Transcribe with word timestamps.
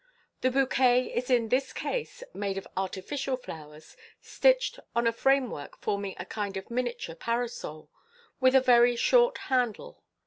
The 0.41 0.49
bouquet 0.49 1.13
is 1.15 1.29
in 1.29 1.49
this 1.49 1.71
case 1.71 2.23
made 2.33 2.57
of 2.57 2.67
artificial 2.75 3.37
flowers, 3.37 3.95
stitched 4.19 4.79
on 4.95 5.05
a 5.05 5.11
Vamework 5.13 5.77
forming 5.77 6.15
a 6.17 6.25
kind 6.25 6.57
of 6.57 6.71
miniature 6.71 7.13
parasol, 7.13 7.87
with 8.39 8.55
a 8.55 8.61
very 8.61 8.95
short 8.95 9.37
handle. 9.37 10.01